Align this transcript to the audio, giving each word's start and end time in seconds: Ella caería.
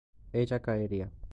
Ella 0.33 0.59
caería. 0.59 1.11